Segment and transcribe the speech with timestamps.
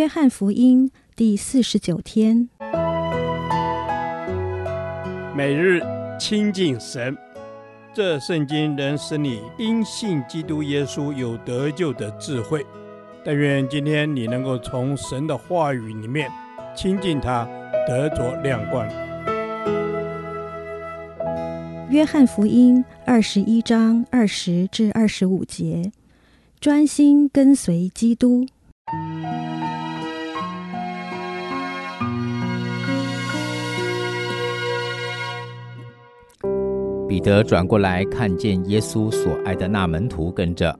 [0.00, 2.48] 约翰福音第四十九天，
[5.36, 5.82] 每日
[6.18, 7.14] 亲近神，
[7.92, 12.64] 这圣经能使你因信基督耶稣有得救的智慧。
[13.22, 16.30] 但愿今天你能够从神的话语里面
[16.74, 17.46] 亲近他，
[17.86, 18.88] 得着亮光。
[21.90, 25.92] 约翰福音二十一章二十至二十五节，
[26.58, 28.46] 专心跟随基督。
[37.10, 40.78] 彼得转过来，看见耶稣所爱的那门徒跟着，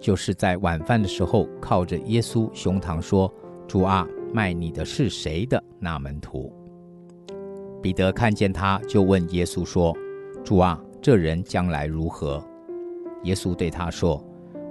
[0.00, 3.32] 就是在晚饭的时候靠着耶稣胸膛说
[3.68, 4.04] ：“主啊，
[4.34, 6.52] 卖你的是谁的那门徒？”
[7.80, 9.96] 彼得看见他，就问耶稣说
[10.42, 12.44] ：“主啊，这人将来如何？”
[13.22, 14.20] 耶稣对他说：“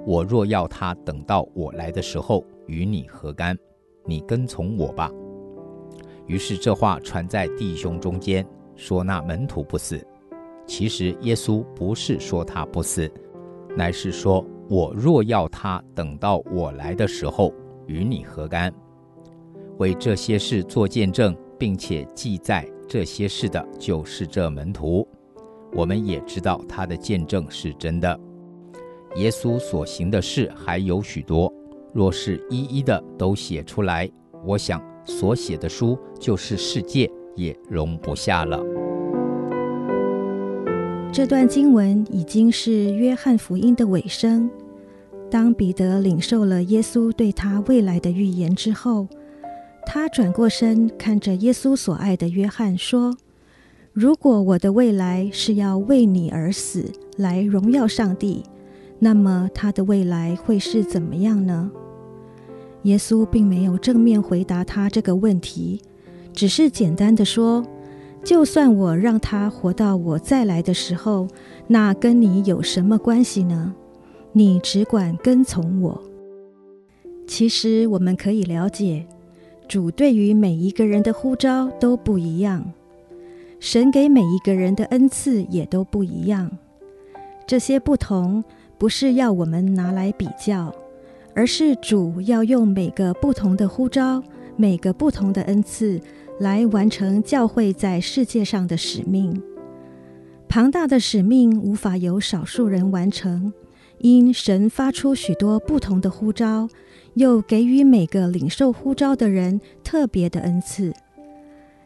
[0.06, 3.58] 我若要他等到我来的时候，与你何干？
[4.06, 5.10] 你跟从我吧。”
[6.28, 8.46] 于是这话传在弟兄中间，
[8.76, 10.06] 说那门徒不死。
[10.66, 13.10] 其实耶稣不是说他不死，
[13.76, 17.54] 乃是说：“我若要他等到我来的时候，
[17.88, 18.74] 与你何干？”
[19.80, 25.08] 为这些事做见证，并且记载这些事的，就是这门徒。
[25.74, 28.20] 我们也知道他的见证是真的。
[29.16, 31.52] 耶稣所行的事还有许多，
[31.94, 34.10] 若是一一的都写出来，
[34.46, 38.62] 我想所写的书就是世界也容不下了。
[41.14, 44.50] 这段经文已经是约翰福音的尾声。
[45.30, 49.10] 当彼得领受了耶稣对他未来的预言之后，
[49.86, 53.14] 他转过身看着耶稣所爱的约翰说
[53.92, 58.44] ：“如果我的未来是要为你而死，来荣耀上帝，
[58.98, 61.70] 那么他的未来会是怎么样呢？”
[62.84, 65.82] 耶稣并没有正面回答他这个问题，
[66.32, 67.62] 只是简单的说。
[68.24, 71.28] 就算我让他活到我再来的时候，
[71.68, 73.74] 那跟你有什么关系呢？
[74.32, 76.02] 你只管跟从我。
[77.28, 79.06] 其实我们可以了解，
[79.68, 82.64] 主对于每一个人的呼召都不一样，
[83.60, 86.50] 神给每一个人的恩赐也都不一样。
[87.48, 88.44] 这些不同
[88.78, 90.74] 不是要我们拿来比较，
[91.34, 94.22] 而是主要用每个不同的呼召，
[94.56, 96.00] 每个不同的恩赐。
[96.42, 99.40] 来完成教会在世界上的使命。
[100.50, 103.54] 庞大的使命无法由少数人完成，
[104.00, 106.68] 因神发出许多不同的呼召，
[107.14, 110.92] 又给予每个领受呼召的人特别的恩赐。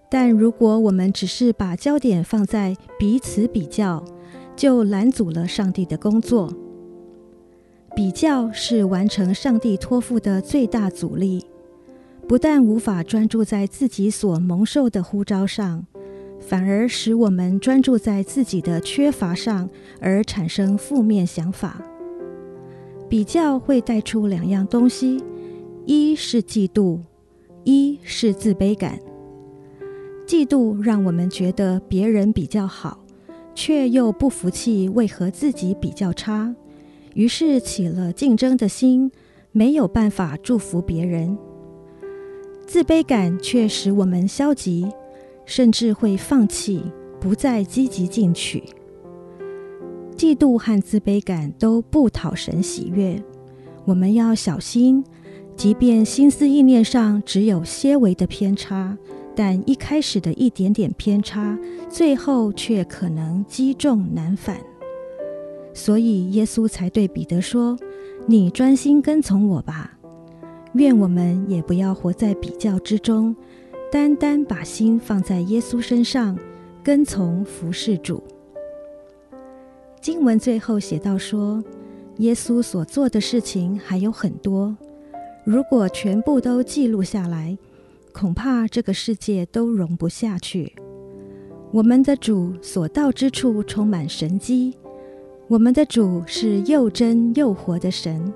[0.09, 4.05] 但如果我们只是把焦点放在彼此比较，
[4.55, 6.51] 就拦阻了上帝的工作。
[7.93, 11.45] 比较是完成上帝托付的最大阻力。
[12.27, 15.85] 不但无法专注在自己所蒙受的呼召上，
[16.39, 19.69] 反而使我们专注在自己的缺乏上，
[19.99, 21.79] 而产生负面想法。
[23.07, 25.23] 比较会带出两样东西：
[25.85, 26.99] 一是嫉妒，
[27.63, 28.99] 一是自卑感。
[30.25, 33.05] 嫉妒让我们觉得别人比较好，
[33.53, 36.55] 却又不服气，为何自己比较差，
[37.13, 39.11] 于是起了竞争的心，
[39.51, 41.37] 没有办法祝福别人。
[42.65, 44.87] 自卑感却使我们消极，
[45.45, 46.81] 甚至会放弃，
[47.19, 48.63] 不再积极进取。
[50.17, 53.21] 嫉妒和自卑感都不讨神喜悦，
[53.85, 55.03] 我们要小心。
[55.55, 58.97] 即便心思意念上只有些微的偏差，
[59.33, 64.57] 但一开始的一点点偏差，最后却可能积重难返。
[65.73, 67.77] 所以耶稣才对彼得说
[68.27, 69.94] ：“你专心跟从我吧。”
[70.75, 73.33] 愿我们也不要活在比较之中，
[73.89, 76.37] 单单把心放在耶稣身上，
[76.83, 78.21] 跟从服侍主。
[80.01, 81.63] 经文最后写到说，
[82.17, 84.75] 耶稣所做的事情还有很多，
[85.45, 87.57] 如果全部都记录下来，
[88.11, 90.73] 恐怕这个世界都容不下去。
[91.71, 94.77] 我们的主所到之处充满神迹，
[95.47, 98.33] 我们的主是又真又活的神。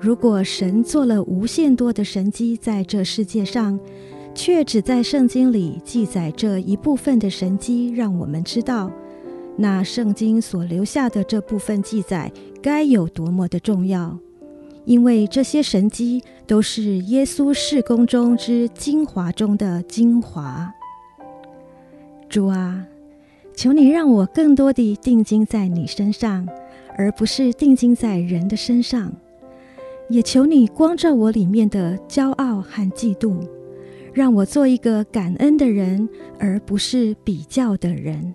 [0.00, 3.78] 如果神做了无限多的神迹在这世界上，
[4.32, 8.92] 却只在圣经里记载这一部分的神迹，让我们知道，
[9.56, 12.30] 那圣经所留下的这部分记载
[12.62, 14.16] 该有多么的重要。
[14.84, 20.72] 因为这些神迹都是耶稣事工中之精华中的精华。
[22.28, 22.86] 主啊，
[23.54, 26.48] 求你让我更多地定睛在你身上，
[26.96, 29.12] 而不是定睛在人的身上。
[30.10, 33.46] 也求你光照我里面的骄傲和嫉妒，
[34.14, 36.08] 让我做一个感恩的人，
[36.38, 38.34] 而不是比较的人。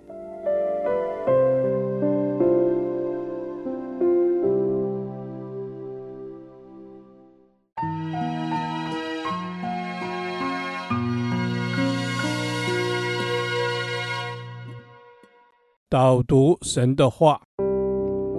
[15.90, 17.42] 导读神的话，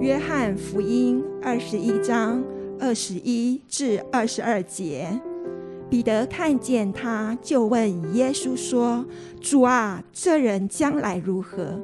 [0.01, 2.43] 约翰福音二十一章
[2.85, 5.09] 二十一至二十二节，
[5.89, 9.03] 彼得看见他，就问耶稣说
[9.41, 11.81] ：“主啊，这人将来如何？”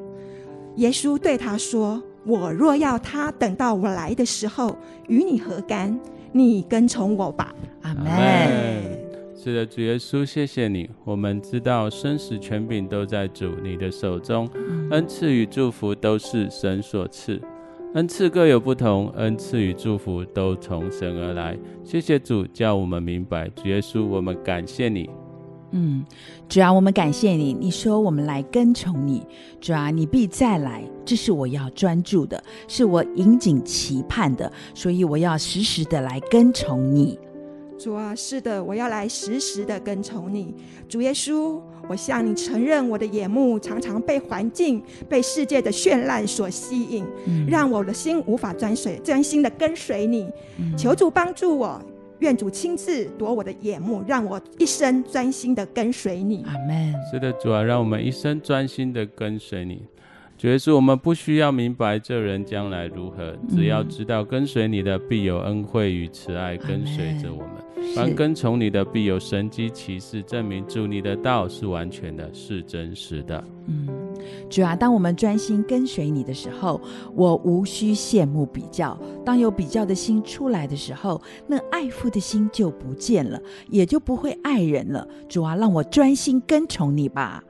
[0.76, 4.76] 耶稣对他说：“我若要他等到我来的时候，
[5.08, 5.98] 与你何干？
[6.32, 8.04] 你跟从我吧。”阿门。
[9.34, 10.90] 是的，主耶稣，谢谢你。
[11.04, 14.46] 我们知道生死权柄都在主你的手中，
[14.90, 17.40] 恩赐与祝福都是神所赐，
[17.94, 21.58] 恩赐各有不同，恩赐与祝福都从神而来。
[21.82, 23.48] 谢谢主，叫我们明白。
[23.48, 25.10] 主耶稣，我们感谢你。
[25.72, 26.04] 嗯，
[26.48, 27.52] 主啊，我们感谢你。
[27.52, 29.26] 你说我们来跟从你，
[29.60, 37.18] 主啊，你必再来，这是我要专注的，是我引颈期盼的，所以我要时时的来跟从你。
[37.80, 40.54] 主啊，是的，我要来时时的跟从你，
[40.86, 50.28] 主耶稣，我向你承认，我的眼目常常被环境、被世界的绚烂所吸引，嗯、让我的心无法专随、专心的跟随你。
[50.58, 51.80] 嗯、求主帮助我，
[52.18, 56.44] 愿主亲自夺我的眼目，让我一生专心的跟随你。
[56.46, 56.94] 阿门。
[57.10, 59.82] 是的，主啊，让我们一生专心的跟随你。
[60.40, 67.94] 主耶稣，我们不需要明白这人将来如何，只要知道跟随你的必有恩惠与慈爱跟随着我们。
[67.94, 73.44] 凡跟从你的，必有神迹奇事，证明主你的道是完全的，是真实的。
[73.66, 73.86] 嗯，
[74.48, 76.80] 主啊，当我们专心跟随你的时候，
[77.14, 78.98] 我无需羡慕比较。
[79.22, 83.38] 当有比较的心出来的时候，那爱父的心就不见了，
[83.68, 85.06] 也就不会爱人了。
[85.28, 87.44] 主啊，让我专心跟从你吧。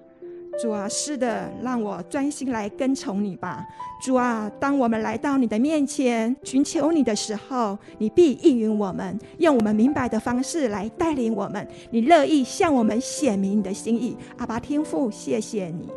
[0.61, 3.65] 主啊，是的，让我专心来跟从你吧。
[4.05, 11.67] 主啊，当我们来到你的面前寻求你的时候，你必应允我们，用我们明白的方式来带领我们。
[11.91, 15.89] 你乐意向我们显明你的心意，阿爸天父，谢谢你。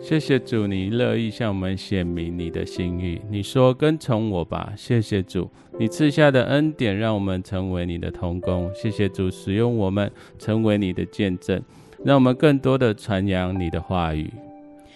[0.00, 3.20] 谢谢主，你乐意向我们显明你的心意。
[3.30, 4.72] 你说跟从我吧。
[4.76, 5.48] 谢谢主，
[5.78, 8.70] 你赐下的恩典，让我们成为你的同工。
[8.74, 11.60] 谢谢主，使用我们成为你的见证。
[12.04, 14.32] 让我们更多的传扬你的话语。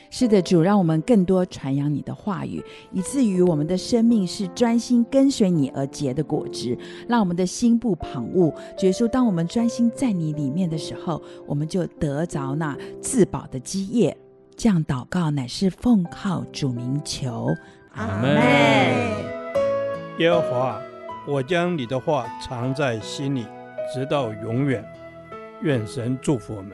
[0.08, 2.62] 是的，主，让我们更多传扬你的话语，
[2.92, 6.76] 以至于我们的生命是专心跟随你而结的果子。
[7.08, 8.54] 让我们的心不旁骛。
[8.82, 14.14] 耶稣，当我们专心在你里面的时候，我们就得着那自保的基业。
[14.54, 17.48] 这样祷告乃是奉靠主名求。
[17.94, 18.36] 阿门。
[20.18, 20.78] 耶和华，
[21.26, 23.46] 我将你的话藏在心里，
[23.94, 24.84] 直到永远。
[25.62, 26.72] 愿神祝福我们。